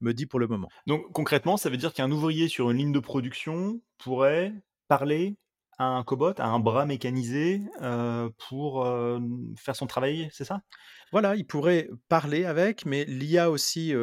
[0.00, 0.68] me dit pour le moment.
[0.86, 4.52] Donc concrètement, ça veut dire qu'un ouvrier sur une ligne de production pourrait
[4.88, 5.36] parler
[5.78, 10.62] à un cobot, à un bras mécanisé, heu, pour, hem, faire son travail, c'est ça?
[11.14, 13.94] Voilà, il pourrait parler avec, mais l'IA aussi,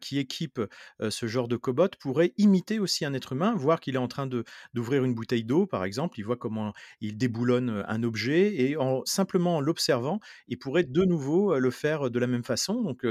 [0.00, 0.60] qui équipe,
[1.00, 4.28] ce genre de cobot pourrait imiter aussi un être humain, voir qu'il est en train
[4.72, 6.20] d'ouvrir une bouteille d'eau, par exemple.
[6.20, 11.04] Il voit comment il déboulonne, un objet et en simplement en l'observant, il pourrait de
[11.04, 12.82] nouveau, le faire, de la même façon.
[12.82, 13.04] Donc,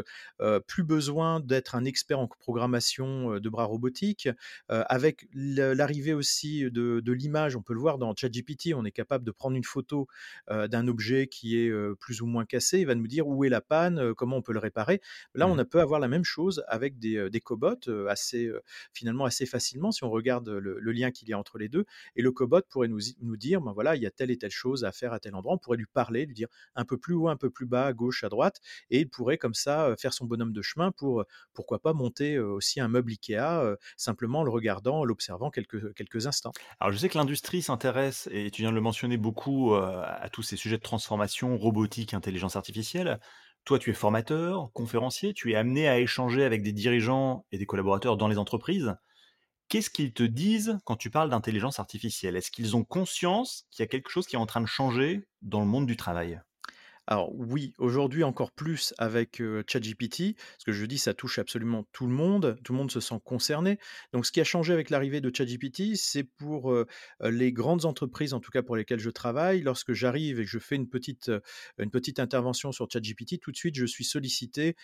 [0.65, 4.29] plus besoin d'être un expert en programmation, de bras robotiques.
[4.69, 9.31] Avec l'arrivée aussi de l'image, on peut le voir dans ChatGPT, on est capable de
[9.31, 10.07] prendre une photo,
[10.49, 11.69] d'un objet qui est,
[11.99, 12.79] plus ou moins cassé.
[12.79, 15.01] Il va nous dire où est la panne, comment on peut le réparer?
[15.33, 18.49] Là, on Mmh peut avoir la même chose avec des, cobots, assez,
[18.93, 21.85] finalement assez facilement si on regarde, le le lien qu'il y a entre les 2
[22.15, 24.85] et le cobot pourrait nous dire: «Ben, voilà, il y a telle et telle chose
[24.85, 25.53] à faire à tel endroit».
[25.53, 27.93] On pourrait lui parler, lui dire un peu plus haut, un peu plus bas, à
[27.93, 28.59] gauche, à droite
[28.89, 32.79] et il pourrait comme ça, faire son bonhomme de chemin pour, pourquoi pas monter, aussi
[32.79, 36.55] un meuble IKEA, simplement en le regardant, en l'observant quelques, quelques instants.
[36.79, 40.43] Alors je sais que l'industrie s'intéresse et tu viens de le mentionner beaucoup, à tous
[40.43, 43.19] ces sujets de transformation, robotique, intelligence artificielle.
[43.63, 47.65] Toi, tu es formateur, conférencier, tu es amené à échanger avec des dirigeants et des
[47.65, 48.95] collaborateurs dans les entreprises.
[49.69, 52.35] Qu'est-ce qu'ils te disent quand tu parles d'intelligence artificielle?
[52.37, 55.27] Est-ce qu'ils ont conscience qu'il y a quelque chose qui est en train de changer
[55.41, 56.41] dans le monde du travail?
[57.11, 62.05] Alors oui, aujourd'hui encore plus avec, ChatGPT, ce que je dis, ça touche absolument tout
[62.05, 63.79] le monde, tout le monde se sent concerné.
[64.13, 66.71] Donc ce qui a changé avec l'arrivée de ChatGPT, c'est pour,
[67.19, 70.59] les grandes entreprises, en tout cas pour lesquelles je travaille, lorsque j'arrive et que je
[70.59, 71.31] fais une petite,
[72.19, 74.75] intervention sur ChatGPT, tout de suite je suis sollicité,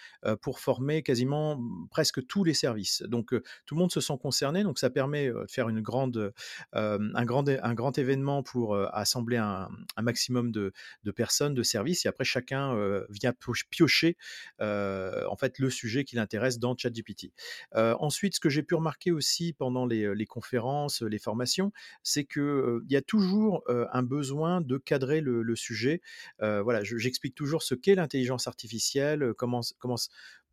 [0.41, 1.61] pour former quasiment,
[1.91, 3.03] presque tous les services.
[3.03, 3.35] Donc,
[3.67, 6.33] tout le monde se sent concerné, donc ça permet, de faire une grande,
[6.73, 9.69] un grand événement pour, assembler un
[10.01, 10.71] maximum de
[11.15, 12.75] personnes, de services après chacun,
[13.09, 13.33] vient
[13.69, 14.17] piocher,
[14.59, 17.31] en fait, le sujet qui l'intéresse dans ChatGPT.
[17.73, 21.71] Ensuite, ce que j'ai pu remarquer aussi pendant les, conférences, les formations,
[22.03, 26.01] c'est que, il y a toujours, un besoin de cadrer le sujet.
[26.39, 29.97] Voilà, je j'explique toujours ce qu'est l'intelligence artificielle, comment comment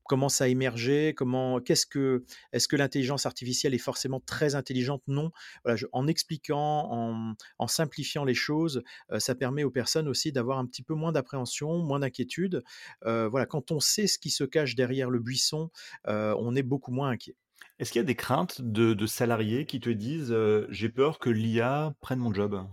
[0.05, 1.15] Comment ça a émergé?
[1.15, 5.03] Comment qu'est-ce que est-ce que l'intelligence artificielle est forcément très intelligente?
[5.07, 5.31] Non.
[5.65, 8.83] Voilà, je en expliquant, en en simplifiant les choses,
[9.19, 12.63] ça permet aux personnes aussi d'avoir un petit peu moins d'appréhension, moins d'inquiétude.
[13.03, 15.71] Voilà, quand on sait ce qui se cache derrière le buisson,
[16.07, 17.37] on est beaucoup moins inquiet.
[17.79, 20.35] Est-ce qu'il y a des craintes de de salariés qui te disent,
[20.69, 22.67] «J'ai peur que l'IA prenne mon job»?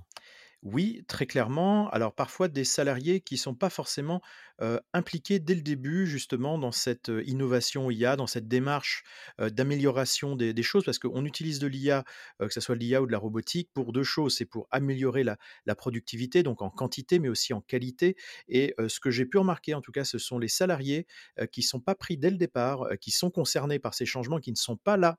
[0.62, 1.90] Oui, très clairement.
[1.90, 4.22] Alors parfois des salariés qui sont pas forcément,
[4.62, 9.04] heu, impliqués dès le début justement dans cette, innovation IA, dans cette démarche,
[9.40, 10.84] d'amélioration des choses?
[10.86, 12.04] Parce qu'on utilise de l'IA,
[12.40, 14.36] que ça soit de l'IA ou de la robotique pour 2 choses.
[14.36, 18.16] C'est pour améliorer la la productivité, donc en quantité, mais aussi en qualité
[18.48, 21.08] et ce que j'ai pu remarquer en tout cas, ce sont les salariés,
[21.52, 24.58] qui sont pas pris dès le départ, qui sont concernés par ces changements, qui ne
[24.58, 25.18] sont pas là,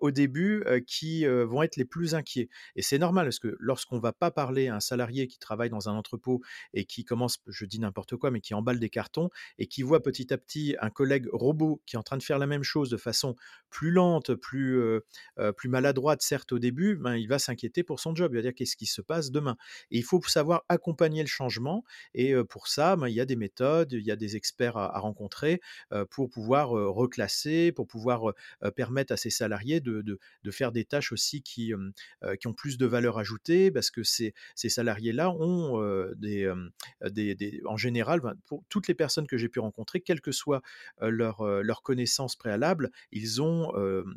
[0.00, 2.48] au début, qui, vont être les plus inquiets.
[2.76, 5.88] Et c'est normal parce que lorsqu'on va pas parler à un salarié qui travaille dans
[5.88, 6.40] un entrepôt
[6.74, 10.32] et qui commence, je dis n'importe quoi, mais qui des cartons et qui voit petit
[10.32, 12.96] à petit un collègue robot qui est en train de faire la même chose de
[12.96, 13.36] façon
[13.70, 14.80] plus lente, plus,
[15.56, 18.32] plus maladroite certes au début, ben, il va s'inquiéter pour son job.
[18.32, 19.56] Il va dire: «Qu'est-ce qui se passe demain?»
[19.90, 23.36] et il faut savoir accompagner le changement et pour ça, ben, il y a des
[23.36, 25.60] méthodes, il y a des experts à rencontrer,
[26.10, 28.32] pour pouvoir, reclasser, pour pouvoir,
[28.74, 31.72] permettre à ces salariés de de faire des tâches aussi qui,
[32.40, 35.80] qui ont plus de valeur ajoutée parce que ces ces salariés-là ont,
[36.16, 36.52] des,
[37.10, 40.30] des des en général, ben, pour toutes les personnes que j'ai pu rencontrer, quelles que
[41.00, 43.72] leurs, heu, leurs connaissances préalables, ils ont,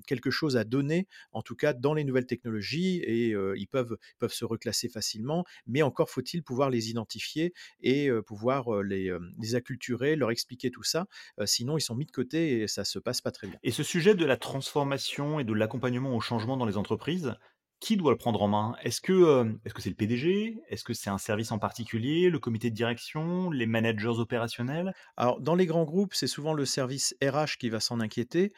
[0.07, 3.97] quelque chose à donner, en tout cas dans les nouvelles technologies et ils peuvent
[4.27, 9.11] se reclasser facilement, mais encore faut-il pouvoir les identifier et pouvoir, les,
[9.55, 11.07] acculturer, leur expliquer tout ça,
[11.45, 13.59] sinon ils sont mis de côté et ça se passe pas très bien.
[13.63, 17.35] Et ce sujet de la transformation et de l'accompagnement au changement dans les entreprises,
[17.79, 18.75] qui doit le prendre en main?
[18.83, 20.61] Est-ce que, que c'est le PDG?
[20.67, 22.29] Est-ce que c'est un service en particulier?
[22.29, 23.49] Le comité de direction?
[23.51, 24.93] Les managers opérationnels?
[25.17, 28.53] Alors, dans les grands groupes, c'est souvent le service RH qui va s'en inquiéter,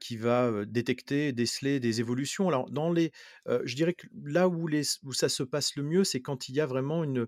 [0.00, 2.48] qui va, détecter, déceler des évolutions.
[2.48, 3.12] Alors dans les,
[3.46, 6.54] je dirais que là où les où ça se passe le mieux, c'est quand il
[6.54, 7.26] y a vraiment une,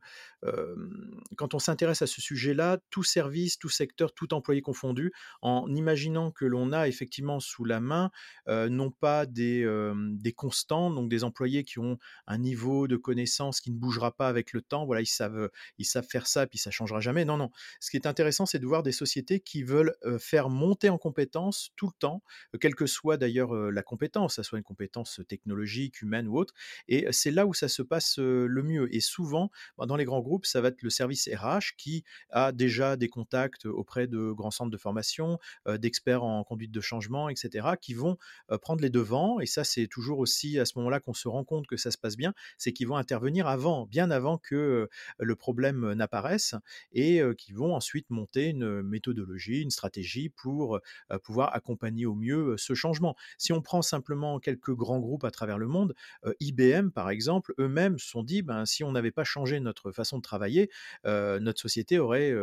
[1.37, 6.31] quand on s'intéresse à ce sujet-là, tout service, tout secteur, tout employé confondu, en imaginant
[6.31, 8.11] que l'on a effectivement sous la main,
[8.49, 13.71] non pas des, des constants, donc des employés qui ont un niveau de connaissance qui
[13.71, 14.87] ne bougera pas avec le temps.
[14.87, 17.25] Voilà, ils savent, ils savent faire ça, puis ça changera jamais.
[17.25, 17.51] Non, non,
[17.81, 21.71] ce qui est intéressant, c'est de voir des sociétés qui veulent, faire monter en compétences
[21.77, 22.23] tout le temps,
[22.61, 26.55] quelle que soit d'ailleurs, la compétence, ça soit une compétence, technologique, humaine ou autre
[26.89, 30.21] et c'est là où ça se passe, le mieux et souvent, bah, dans les grands
[30.21, 34.51] groupes, ça va être le service RH qui a déjà des contacts auprès de grands
[34.51, 38.17] centres de formation, d'experts en conduite de changement et cetera, qui vont,
[38.63, 41.67] prendre les devants et ça, c'est toujours aussi à ce moment-là qu'on se rend compte
[41.67, 44.89] que ça se passe bien, c'est qu'ils vont intervenir avant, bien avant que,
[45.19, 46.55] le problème, n'apparaisse
[46.93, 50.81] et qui vont ensuite monter une, méthodologie, une stratégie pour,
[51.23, 53.17] pouvoir accompagner au mieux, ce changement.
[53.39, 55.95] Si on prend simplement quelques grands groupes à travers le monde,
[56.41, 60.19] IBM par exemple, eux-mêmes se sont dit: «Ben, si on n'avait pas changé notre façon
[60.19, 60.71] de travailler,
[61.05, 62.35] notre société aurait,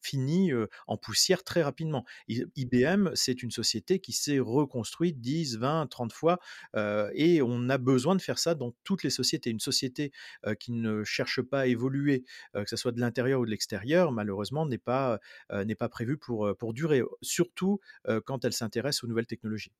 [0.00, 0.50] fini,
[0.86, 2.04] en poussière très rapidement».
[2.28, 6.38] IBM, c'est une société qui s'est reconstruite 10-20-30 fois,
[6.76, 9.50] heu et on a besoin de faire ça dans toutes les sociétés.
[9.50, 10.12] Une société,
[10.58, 14.66] qui ne cherche pas à évoluer, que ça soit de l'intérieur ou de l'extérieur, malheureusement
[14.66, 17.02] n'est pas, n'est pas prévu pour, pour durer.
[17.20, 17.80] Surtout,
[18.24, 18.71] quand elle s'intéresse
[19.02, 19.72] aux nouvelles technologies.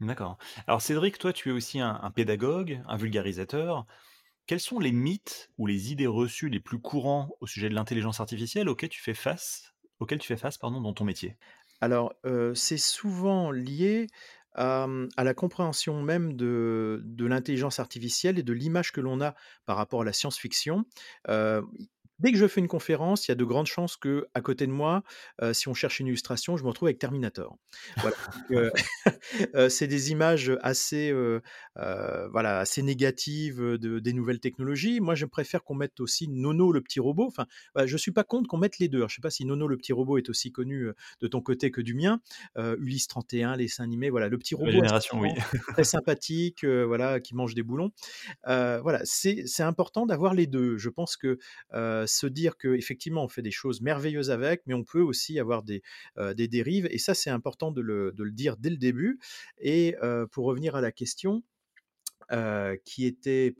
[0.00, 0.38] D'accord.
[0.66, 3.86] Alors Cédric, toi, tu es aussi un un pédagogue, un vulgarisateur.
[4.46, 8.20] Quels sont les mythes ou les idées reçues les plus courants au sujet de l'intelligence
[8.20, 11.38] artificielle auxquels tu fais face auxquels tu fais face, pardon, dans ton métier?
[11.80, 14.06] Alors, heu, c'est souvent lié
[14.54, 14.86] à,
[15.16, 19.34] à la compréhension même de de l'intelligence artificielle et de l'image que l'on a
[19.66, 20.84] par rapport à la science-fiction.
[21.28, 21.62] Heu,
[22.20, 24.72] Dès que je fais une conférence, il y a de grandes chances qu'à côté de
[24.72, 25.02] moi,
[25.52, 27.56] si on cherche une illustration, je me retrouve avec Terminator.
[27.98, 28.16] Voilà,
[29.70, 31.12] c'est des images assez,
[31.74, 35.00] voilà, assez négatives, de des nouvelles technologies.
[35.00, 38.24] Moi, je préfère qu'on mette aussi Nono le petit robot, enfin, voilà, je suis pas
[38.24, 38.98] contre qu'on mette les 2.
[38.98, 40.88] Alors je sais pas si Nono le petit robot est aussi connu,
[41.20, 42.20] de ton côté que du mien.
[42.56, 45.30] Ulysse 31, les dessins animés, voilà, le petit robot génération, oui.
[45.30, 47.90] assistant, très sympathique, voilà, qui mange des boulons.
[48.44, 50.76] Voilà, c'est important d'avoir les 2.
[50.78, 51.38] Je pense que,
[52.16, 55.82] se dire qu'effectivement on fait des choses merveilleuses avec, mais on peut aussi avoir des,
[56.18, 59.18] heu, des dérives et ça c'est important de le de le dire dès le début
[59.58, 61.42] et heu, pour revenir à la question,
[62.32, 63.52] heu, qui était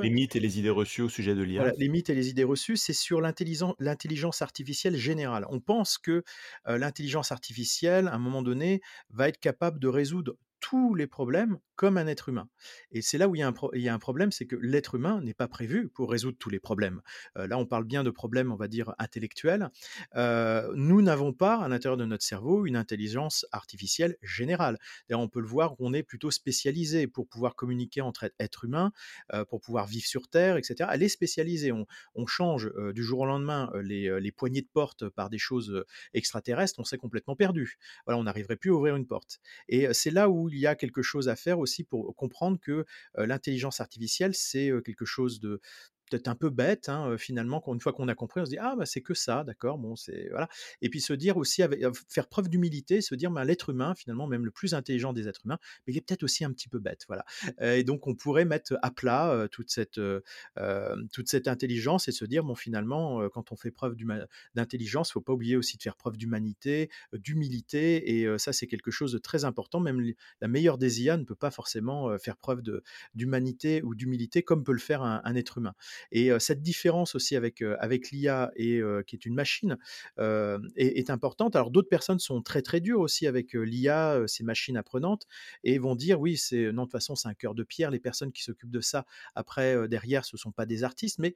[0.00, 1.56] Les mythes et les idées reçues au sujet de l'IA.
[1.56, 5.46] voilà, les mythes et les idées reçues, c'est sur l'intelligen l'intelligence artificielle générale.
[5.50, 6.22] On pense que,
[6.66, 11.96] l'intelligence artificielle, à un moment donné, va être capable de résoudre tous les problèmes comme
[11.96, 12.48] un être humain
[12.90, 14.56] et c'est là où il y a un il y a un problème, c'est que
[14.56, 17.00] l'être humain n'est pas prévu pour résoudre tous les problèmes.
[17.38, 19.70] Heu, là, on parle bien de problèmes, on va dire, intellectuels.
[20.16, 24.78] Heu, nous n'avons pas, à l'intérieur de notre cerveau, une intelligence artificielle générale.
[25.08, 28.92] D'ailleurs, on peut le voir, on est plutôt spécialisé pour pouvoir communiquer entre êtres humains,
[29.34, 30.94] heu, pour pouvoir vivre sur terre et cetera.
[30.94, 31.72] Elle est spécialisée.
[32.14, 36.78] On change, du jour au lendemain, les, les poignées de porte par des choses, extraterrestres,
[36.78, 37.76] on serait complètement perdu.
[38.06, 40.74] Voilà, on n'arriverait plus à ouvrir une porte et c'est là où il y a
[40.74, 42.84] quelque chose à faire aussi pour comprendre que,
[43.16, 45.60] l'intelligence artificielle, c'est, quelque chose de
[46.10, 48.74] peut-être un peu bête, hein, finalement, qu'une fois qu'on a compris, on se dit: «Ah
[48.76, 50.48] bah, c'est que ça, d'accord, bon, c'est» voilà.
[50.82, 51.62] Et puis se dire aussi
[52.08, 55.42] faire preuve d'humilité, se dire: «Ben, l'être humain, finalement, même le plus intelligent des êtres
[55.44, 57.24] humains, mais il est peut-être aussi un petit peu bête», voilà,
[57.60, 60.00] et donc on pourrait mettre à plat, toute cette,
[61.48, 63.96] intelligence et se dire: «Bon, finalement, quand on fait preuve
[64.54, 68.90] d'intelligence, il faut pas oublier aussi de faire preuve d'humanité, d'humilité» et ça, c'est quelque
[68.90, 69.80] chose de très important.
[69.80, 72.62] Même la meilleure des IA ne peut pas forcément, faire preuve
[73.14, 75.74] d'humanité ou d'humilité comme peut le faire un être humain
[76.12, 79.76] et cette différence aussi avec, avec l'IA et qui est une machine,
[80.18, 81.56] est importante.
[81.56, 85.26] Alors d'autres personnes sont très, très dures aussi avec, l'IA, ces machines apprenantes
[85.64, 87.90] et vont dire: «Oui, c'est non, de toute façon, c'est un cœur de pierre.
[87.90, 91.18] Les personnes qui s'occupent de ça, après, derrière, ce sont pas des artistes».
[91.18, 91.34] Mais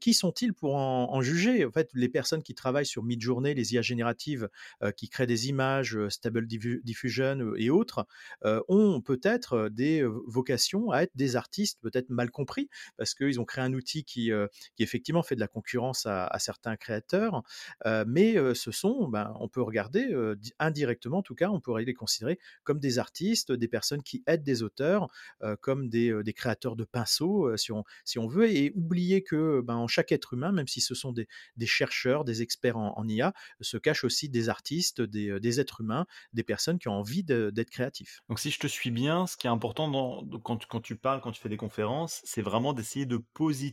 [0.00, 1.64] qui sont-ils pour en juger?
[1.64, 4.48] En fait, les personnes qui travaillent sur Midjourney, les IA génératives,
[4.96, 8.06] qui créent des images, Stable Diffusion, et autres,
[8.68, 13.64] ont peut-être, des, vocations à être des artistes, peut-être mal compris, parce qu'ils ont créé
[13.64, 17.42] un outil qui, heu, qui effectivement fait de la concurrence à certains créateurs,
[17.86, 20.08] heu, mais heu, ce sont, ben, on peut regarder,
[20.58, 24.42] indirectement en tout cas, on pourrait les considérer comme des artistes, des personnes qui aident
[24.42, 25.08] des auteurs,
[25.60, 27.72] comme des, créateurs de pinceaux, si
[28.18, 31.66] on veut et oublier que, ben, en chaque être humain, même si ce sont des
[31.66, 36.78] chercheurs, des experts en IA, se cachent aussi des artistes, des, êtres humains, des personnes
[36.78, 38.22] qui ont envie d'être créatifs.
[38.28, 39.90] Donc si je te suis bien, ce qui est important
[40.42, 43.71] quand quand tu parles, quand tu fais des conférences, c'est vraiment d'essayer de positiver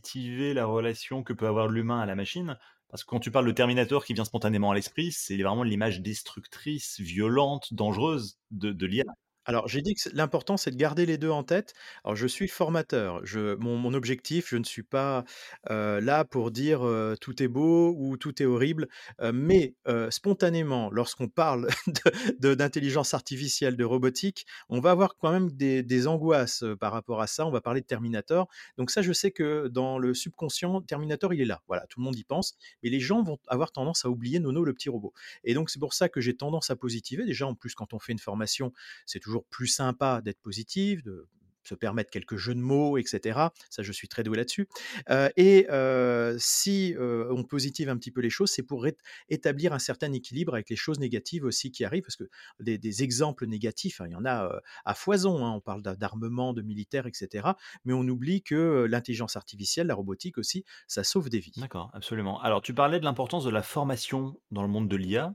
[0.54, 2.58] la relation que peut avoir l'humain à la machine.
[2.88, 6.00] Parce que quand tu parles de Terminator qui vient spontanément à l'esprit, c'est vraiment l'image
[6.00, 9.04] destructrice, violente, dangereuse de de l'IA.
[9.46, 11.74] Alors, j'ai dit que l'important, c'est de garder les 2 en tête.
[12.04, 13.22] Alors, je suis formateur.
[13.58, 15.24] Mon objectif, je ne suis pas,
[15.70, 16.80] heu, là pour dire,
[17.20, 18.88] «Tout est beau» ou «Tout est horrible»,
[19.32, 19.74] mais
[20.10, 21.68] spontanément, lorsqu'on parle
[22.38, 27.46] d'intelligence artificielle, de robotique, on va avoir quand même des angoisses, par rapport à ça.
[27.46, 28.48] On va parler de Terminator.
[28.76, 31.62] Donc ça, je sais que dans le subconscient, Terminator, il est là.
[31.66, 34.64] Voilà, tout le monde y pense, mais les gens vont avoir tendance à oublier Nono
[34.64, 35.12] le petit robot
[35.44, 37.24] et donc c'est pour ça que j'ai tendance à positiver.
[37.24, 38.72] Déjà, en plus, quand on fait une formation,
[39.06, 41.28] c'est toujours plus sympa d'être positif, de
[41.62, 43.52] se permettre quelques jeux de mots, et cetera.
[43.68, 44.66] Ça, je suis très doué là-dessus.
[45.10, 48.86] Heu et heu, si, heu, on positive un petit peu les choses, c'est pour
[49.28, 52.24] établir un certain équilibre avec les choses négatives aussi qui arrivent, parce que
[52.60, 55.52] des exemples négatifs, hein, il y en a, à foison, hein.
[55.54, 59.94] On parle d'a d'armement, de militaires, et cetera, mais on oublie que, l'intelligence artificielle, la
[59.94, 61.52] robotique aussi, ça sauve des vies.
[61.56, 62.40] D'accord, absolument.
[62.40, 65.34] Alors tu parlais de l'importance de la formation dans le monde de l'IA.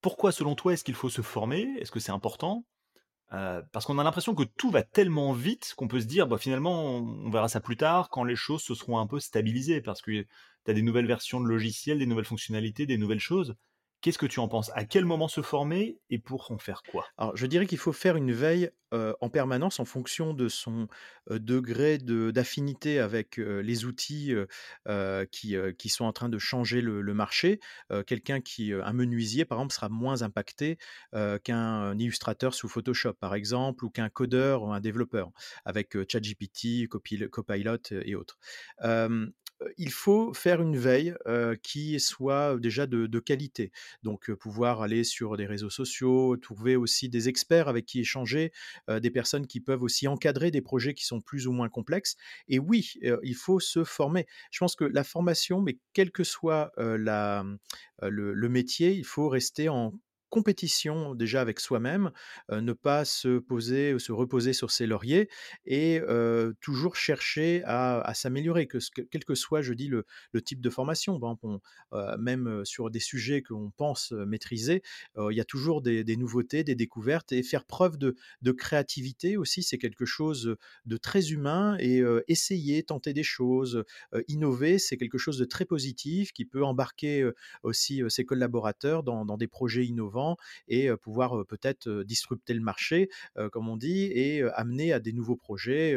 [0.00, 1.62] Pourquoi selon toi est-ce qu'il faut se former?
[1.80, 2.66] Est-ce que c'est important?
[3.32, 6.38] Heu, parce qu'on a l'impression que tout va tellement vite qu'on peut se dire: «Bah,
[6.38, 9.80] finalement, on on verra ça plus tard quand les choses se seront un peu stabilisées».
[9.82, 10.28] Parce que tu
[10.70, 13.54] as des nouvelles versions de logiciels, des nouvelles fonctionnalités, des nouvelles choses.
[14.06, 14.70] Qu'est-ce que tu en penses?
[14.76, 17.12] À quel moment se former et pour en faire quoi?
[17.18, 20.86] Alors, je dirais qu'il faut faire une veille, heu, en permanence en fonction de son,
[21.28, 24.32] heu, degré de d'affinité avec, heu, les outils,
[25.32, 27.58] qui, qui sont en train de changer le marché.
[28.06, 30.78] Quelqu'un qui, un menuisier, par exemple, sera moins impacté,
[31.42, 35.30] qu'un illustrateur sous Photoshop, par exemple, ou qu'un codeur ou un développeur
[35.64, 38.38] avec, ChatGPT, Copil Copilot, et autres.
[39.62, 43.72] Heu, il faut faire une veille, heu, qui soit déjà de qualité.
[44.02, 48.52] Donc, pouvoir aller sur des réseaux sociaux, trouver aussi des experts avec qui échanger,
[48.88, 52.16] des personnes qui peuvent aussi encadrer des projets qui sont plus ou moins complexes
[52.48, 54.26] et oui, il faut se former.
[54.50, 57.58] Je pense que la formation, mais quelle que soit, le
[58.34, 59.92] le métier, il faut rester en
[60.36, 62.10] compétition déjà avec soi-même,
[62.52, 65.28] ne pas se poser se reposer sur ses lauriers
[65.64, 66.00] et
[66.60, 70.04] toujours chercher à s'améliorer, que que quel que soit, je dis, le
[70.42, 71.18] type de formation.
[72.18, 74.82] Même, sur des sujets qu'on pense, maîtriser,
[75.18, 79.78] il y a toujours des nouveautés, des découvertes et faire preuve de créativité aussi, c'est
[79.78, 83.84] quelque chose, de très humain et essayer, tenter des choses,
[84.28, 87.30] innover, c'est quelque chose de très positif qui peut embarquer,
[87.62, 90.25] aussi, ses collaborateurs dans des projets innovants
[90.68, 93.08] et pouvoir, peut-être, disrupter le marché,
[93.52, 95.96] comme on dit et amener à des nouveaux projets,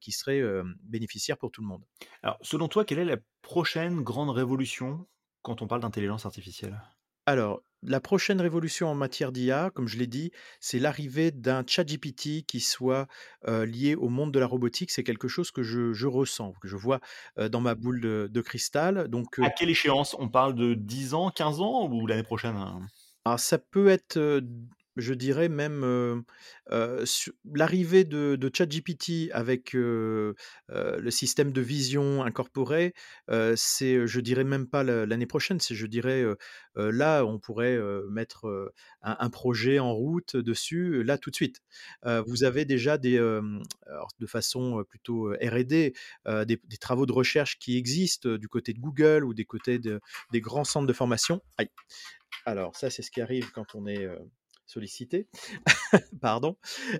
[0.00, 0.42] qui seraient,
[0.82, 1.84] bénéficiaires pour tout le monde.
[2.22, 5.06] Alors, selon toi, quelle est la prochaine grande révolution
[5.42, 6.80] quand on parle d'intelligence artificielle?
[7.26, 12.44] Alors, la prochaine révolution en matière d'IA, comme je l'ai dit, c'est l'arrivée d'un ChatGPT
[12.46, 13.06] qui soit,
[13.46, 14.90] lié au monde de la robotique.
[14.90, 17.00] C'est quelque chose que je je ressens, que je vois,
[17.36, 20.14] dans ma boule de de cristal donc À quelle échéance?
[20.18, 22.80] On parle de 10 ans, 15 ans ou l'année prochaine, hein?
[23.24, 24.42] Alors ça peut être,
[24.96, 26.24] je dirais même,
[27.54, 30.34] l'arrivée de ChatGPT avec, le
[31.10, 32.94] système de vision incorporé,
[33.56, 36.24] c'est, je dirais même pas l'année prochaine, c'est je dirais,
[36.76, 37.78] là, on pourrait,
[38.10, 41.60] mettre, un projet en route dessus, là, tout de suite.
[42.26, 45.92] Vous avez déjà des, de façon, plutôt, R&D,
[46.46, 50.00] des travaux de recherche qui existent, du côté de Google ou des côtés de
[50.32, 51.42] des grands centres de formation.
[51.58, 51.68] Aïe!
[52.46, 54.06] Alors ça, c'est ce qui arrive quand on est,
[54.70, 55.28] sollicité.
[56.20, 56.56] Pardon.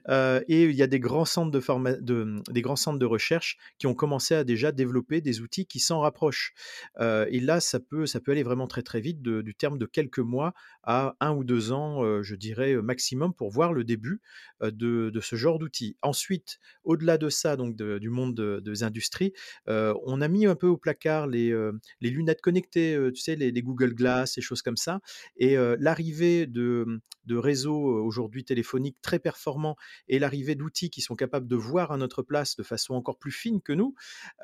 [0.08, 5.20] Et il y a des grands centres de recherche qui ont commencé à déjà développer
[5.20, 6.54] des outils qui s'en rapprochent.
[7.00, 11.16] Et là, ça peut aller vraiment très, très vite du terme de quelques mois à
[11.20, 14.20] un ou 2 ans, je dirais, maximum pour voir le début,
[14.62, 15.96] de ce genre d'outils.
[16.02, 19.32] Ensuite, au-delà de ça, donc du monde de des industries,
[19.66, 21.54] on a mis un peu au placard les,
[22.00, 25.00] lunettes connectées, tu sais, les Google Glass, les choses comme ça
[25.36, 27.00] et l'arrivée de,
[27.30, 29.76] réseaux, aujourd'hui téléphoniques très performants
[30.08, 33.32] et l'arrivée d'outils qui sont capables de voir à notre place de façon encore plus
[33.32, 33.94] fine que nous,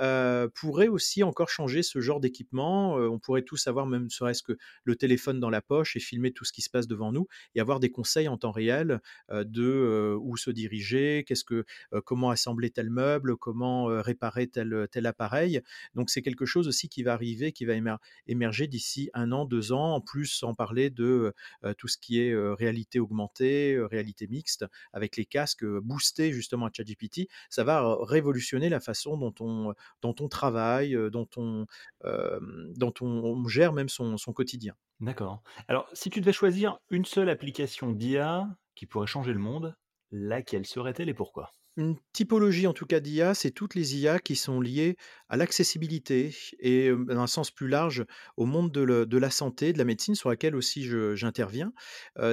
[0.03, 2.95] heu, pourrait aussi encore changer ce genre d'équipement.
[2.97, 6.45] On pourrait tous avoir même serait-ce que le téléphone dans la poche et filmer tout
[6.45, 10.37] ce qui se passe devant nous et avoir des conseils en temps réel, de, où
[10.37, 11.65] se diriger, qu'est-ce que
[12.05, 15.61] comment assembler tel meuble, comment, réparer tel, tel appareil.
[15.95, 17.95] Donc c'est quelque chose aussi qui va arriver, qui va émer
[18.27, 19.95] émerger d'ici un an, 2 ans.
[19.95, 21.35] En plus, sans parler de,
[21.79, 23.87] tout ce qui est, réalité augmentée, heu,
[24.29, 27.29] mixte avec les casques, boostés justement à ChatGPT.
[27.51, 31.67] Ça va, révolutionner la façon dont on, dont on travaille, dont on,
[32.05, 34.75] dont on on gère même son son quotidien.
[35.01, 35.43] D'accord.
[35.69, 39.77] Alors, si tu devais choisir une seule application d'IA qui pourrait changer le monde,
[40.11, 41.51] laquelle serait-elle et pourquoi?
[41.79, 44.97] Une typologie en tout cas d'IA, c'est toutes les IA qui sont liées
[45.29, 48.07] à l'accessibilité et dans un sens plus large,
[48.39, 51.75] au monde de la santé, de la médecine sur laquelle aussi j'interviens.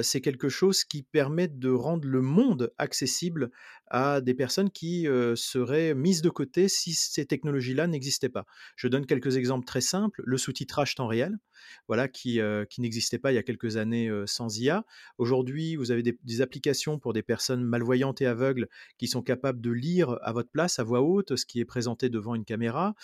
[0.02, 3.50] C'est quelque chose qui permet de rendre le monde accessible
[3.94, 8.44] à des personnes qui, seraient mises de côté si ces technologies-là n'existaient pas.
[8.74, 11.38] Je donne quelques exemples très simples, le sous-titrage temps réel,
[11.86, 14.84] voilà qui, qui n'existait pas il y a quelques années, sans IA.
[15.18, 19.70] Aujourd'hui, vous avez des applications pour des personnes malvoyantes et aveugles qui sont capables de
[19.70, 22.94] lire à votre place, à voix haute, ce qui est présenté devant une caméra,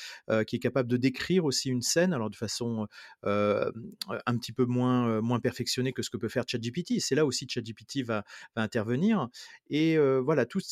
[0.49, 2.89] qui est capable de décrire aussi une scène, alors de façon,
[3.23, 6.99] un petit peu moins, moins perfectionnée que ce que peut faire ChatGPT.
[6.99, 8.25] C'est là aussi ChatGPT va
[8.57, 9.29] va intervenir
[9.69, 10.65] et voilà, toutes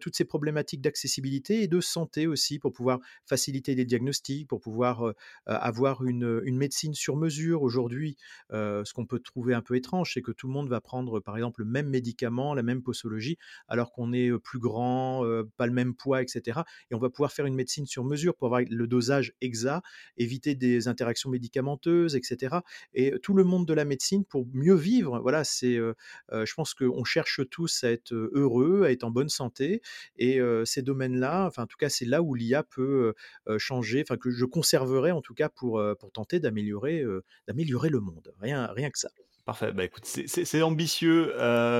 [0.00, 5.14] toutes ces problématiques d'accessibilité et de santé aussi pour pouvoir faciliter les diagnostics, pour pouvoir,
[5.46, 7.62] avoir une, médecine sur mesure.
[7.62, 8.16] Aujourd'hui,
[8.50, 11.36] ce qu'on peut trouver un peu étrange, c'est que tout le monde va prendre, par
[11.36, 15.24] exemple, le même médicament, la même posologie, alors qu'on est, plus grand,
[15.56, 18.34] pas le même poids et cetera et on va pouvoir faire une médecine sur mesure
[18.36, 19.84] pour avoir le dosage exact,
[20.16, 24.74] éviter des interactions médicamenteuses et cetera et tout le monde de la médecine pour mieux
[24.74, 29.28] vivre, voilà, c'est, je pense qu'on cherche tous à être, heureux, à être en bonne
[29.28, 29.39] santé
[30.16, 33.14] et ces domaines-là, enfin, en tout cas, c'est là où l'IA peut,
[33.58, 38.32] changer, enfin, que je conserverai en tout cas pour, tenter d'améliorer, le monde.
[38.40, 39.10] Rien rien que ça.
[39.46, 41.32] Parfait, bah, écoute, c'est ambitieux,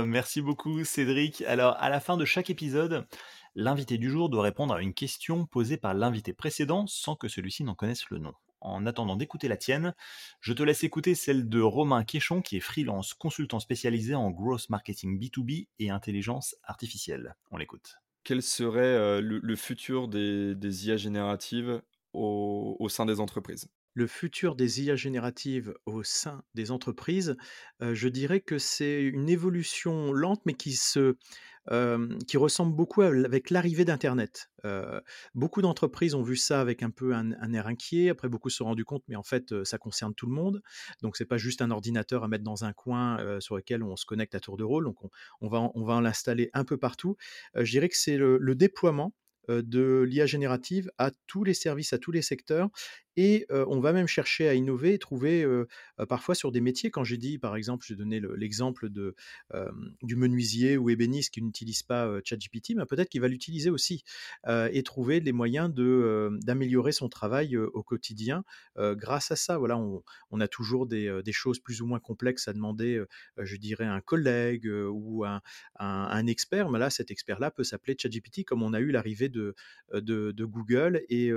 [0.06, 1.42] merci beaucoup Cédric.
[1.42, 3.06] Alors, à la fin de chaque épisode,
[3.54, 7.64] l'invité du jour doit répondre à une question posée par l'invité précédent sans que celui-ci
[7.64, 8.34] n'en connaisse le nom.
[8.60, 9.94] En attendant d'écouter la tienne,
[10.40, 14.68] je te laisse écouter celle de Romain Quéchon qui est freelance consultant spécialisé en growth
[14.68, 17.36] marketing B2B et intelligence artificielle.
[17.50, 17.96] On l'écoute.
[18.22, 21.82] Quel serait, heu, le futur des IA génératives
[22.12, 23.68] au sein des entreprises?
[24.00, 27.36] Le futur des IA génératives au sein des entreprises,
[27.82, 31.16] je dirais que c'est une évolution lente, mais qui se
[32.26, 34.50] qui ressemble beaucoup avec l'arrivée d'internet.
[35.34, 38.08] Beaucoup d'entreprises ont vu ça avec un peu un air inquiet.
[38.08, 40.62] Après beaucoup se sont rendus compte, mais en fait, ça concerne tout le monde.
[41.02, 44.06] Donc c'est pas juste un ordinateur à mettre dans un coin, sur lequel on se
[44.06, 44.84] connecte à tour de rôle.
[44.84, 44.96] Donc
[45.42, 47.18] on va on va l'installer un peu partout.
[47.54, 49.12] Je dirais que c'est le déploiement,
[49.48, 52.68] de l'IA générative à tous les services, à tous les secteurs
[53.16, 55.46] et on va même chercher à innover et trouver,
[56.08, 56.90] parfois sur des métiers.
[56.90, 58.88] Quand j'ai dit, par exemple, j'ai donné le l'exemple
[60.02, 64.02] du menuisier ou ébéniste qui n'utilise pas, ChatGPT, bah, peut-être qu'il va l'utiliser aussi,
[64.48, 68.44] et trouver les moyens d'améliorer son travail, au quotidien,
[68.76, 69.58] grâce à ça.
[69.58, 73.02] Voilà, on on a toujours des, des choses plus ou moins complexes à demander,
[73.38, 75.40] je dirais à un collègue, ou un
[75.78, 76.70] un un expert.
[76.70, 79.54] Mais là, cet expert-là peut s'appeler ChatGPT comme on a eu l'arrivée de,
[79.92, 81.30] de de Google et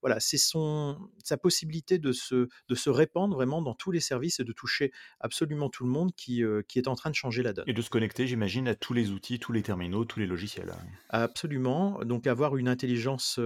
[0.00, 4.40] voilà, c'est son sa possibilité de se de se répandre vraiment dans tous les services
[4.40, 7.42] et de toucher absolument tout le monde qui, heu, qui est en train de changer
[7.42, 7.64] la donne.
[7.68, 10.72] Et de se connecter, j'imagine, à tous les outils, tous les terminaux, tous les logiciels.
[11.10, 13.38] Absolument, donc avoir une intelligence,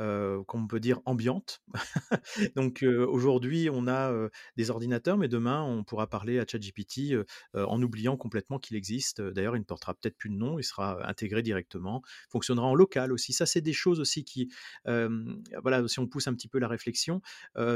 [0.00, 1.62] heu, qu'on peut dire ambiante.
[2.56, 4.12] Donc heu, aujourd'hui, on a,
[4.56, 7.24] des ordinateurs, mais demain, on pourra parler à ChatGPT, heu,
[7.54, 9.20] en oubliant complètement qu'il existe.
[9.20, 13.12] D'ailleurs, il ne portera peut-être plus de nom, il sera intégré directement, fonctionnera en local
[13.12, 13.32] aussi.
[13.32, 14.50] Ça, c'est des choses aussi qui,
[14.84, 17.20] voilà, si on pousse un petit peu la réflexion,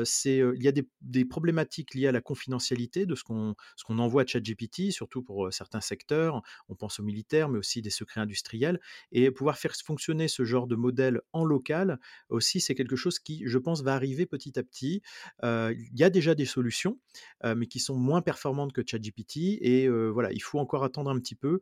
[0.04, 3.84] c'est, il y a des des problématiques liées à la confidentialité de ce qu'on ce
[3.84, 6.42] qu'on envoie à ChatGPT, surtout pour, certains secteurs.
[6.68, 8.80] On pense aux militaires, mais aussi des secrets industriels
[9.12, 11.98] et pouvoir faire fonctionner ce genre de modèle en local
[12.28, 15.02] aussi, c'est quelque chose qui, je pense, va arriver petit à petit.
[15.44, 16.98] Heu, il y a déjà des solutions,
[17.44, 21.10] heu, mais qui sont moins performantes que ChatGPT et heu, voilà, il faut encore attendre
[21.10, 21.60] un petit peu,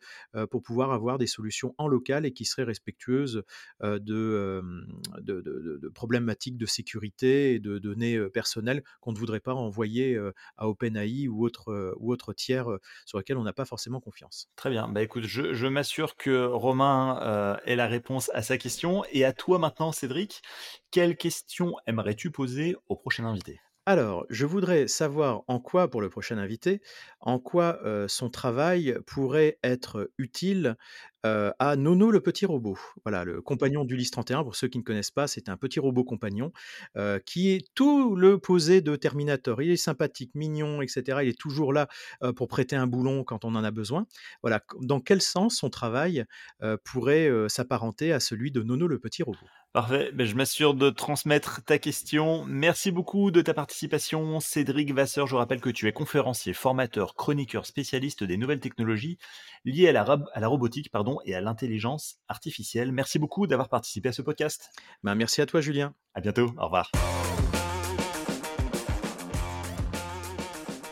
[0.51, 3.43] pour pouvoir avoir des solutions en local et qui seraient respectueuses,
[3.83, 4.63] de,
[5.95, 10.19] problématiques de sécurité et de données, personnelles qu'on ne voudrait pas envoyer,
[10.57, 12.69] à OpenAI ou ou autre tiers,
[13.07, 14.49] sur lesquels on n'a pas forcément confiance.
[14.57, 14.87] Très bien.
[14.89, 19.33] Bah, écoute, je m'assure que Romain, heu, ait la réponse à sa question et à
[19.33, 20.32] toi maintenant, Cédric,
[20.91, 23.61] quelle question aimerais-tu poser au prochain invité?
[23.85, 26.81] Alors, je voudrais savoir en quoi, pour le prochain invité,
[27.19, 30.77] en quoi, heu, son travail pourrait être utile,
[31.27, 32.79] heu, à Nono le petit robot.
[33.05, 36.05] Voilà, le compagnon d'Ulysse 31, pour ceux qui ne connaissent pas, c'est un petit robot
[36.05, 36.53] compagnon,
[36.97, 39.61] heu, qui est tout l'opposé de Terminator.
[39.63, 41.25] Il est sympathique, mignon et cetera.
[41.25, 41.89] Il est toujours là,
[42.37, 44.07] pour prêter un boulon quand on en a besoin.
[44.43, 46.25] Voilà, dans quel sens son travail,
[46.85, 49.51] pourrait, s'apparenter à celui de Nono le petit robot?
[49.73, 52.45] Parfait, beh, je m'assure de transmettre ta question.
[52.47, 55.27] Merci beaucoup de ta participation, Cédric Vasseur.
[55.27, 59.17] Je rappelle que tu es conférencier, formateur, chroniqueur, spécialiste des nouvelles technologies
[59.65, 62.93] liées à la, rab- à la robotique pardon, et à l'intelligence artificielle.
[62.93, 64.69] Merci beaucoup d'avoir participé à ce podcast.
[65.05, 65.95] Ben, merci à toi Julien.
[66.13, 66.91] À bientôt, au revoir.